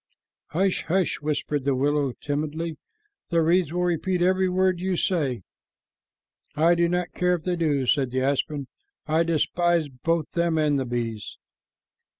"Hush, 0.47 0.85
hush," 0.85 1.17
whispered 1.21 1.63
the 1.63 1.75
willow 1.75 2.13
timidly. 2.19 2.77
"The 3.29 3.43
reeds 3.43 3.71
will 3.71 3.83
repeat 3.83 4.23
every 4.23 4.49
word 4.49 4.77
that 4.77 4.81
you 4.81 4.95
say." 4.97 5.43
"I 6.55 6.73
do 6.73 6.89
not 6.89 7.13
care 7.13 7.35
if 7.35 7.43
they 7.43 7.55
do," 7.55 7.85
said 7.85 8.09
the 8.09 8.21
aspen. 8.21 8.65
"I 9.05 9.21
despise 9.21 9.89
both 9.89 10.31
them 10.31 10.57
and 10.57 10.79
the 10.79 10.85
bees." 10.85 11.37